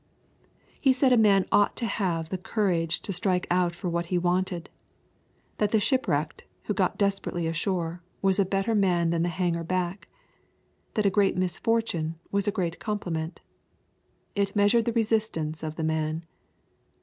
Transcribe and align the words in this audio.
He 0.79 0.93
said 0.93 1.13
a 1.13 1.15
man 1.15 1.45
ought 1.51 1.75
to 1.75 1.85
have 1.85 2.29
the 2.29 2.37
courage 2.39 3.01
to 3.03 3.13
strike 3.13 3.45
out 3.51 3.75
for 3.75 3.87
what 3.87 4.07
he 4.07 4.17
wanted; 4.17 4.67
that 5.59 5.69
the 5.69 5.79
ship 5.79 6.07
wrecked 6.07 6.43
who 6.63 6.73
got 6.73 6.97
desperately 6.97 7.45
ashore 7.45 8.01
was 8.19 8.39
a 8.39 8.43
better 8.45 8.73
man 8.73 9.11
than 9.11 9.21
the 9.21 9.29
hanger 9.29 9.63
back; 9.63 10.07
that 10.95 11.05
a 11.05 11.11
great 11.11 11.37
misfortune 11.37 12.15
was 12.31 12.47
a 12.47 12.51
great 12.51 12.79
compliment. 12.79 13.41
It 14.33 14.55
measured 14.55 14.85
the 14.85 14.93
resistance 14.93 15.61
of 15.61 15.75
the 15.75 15.83
man. 15.83 16.25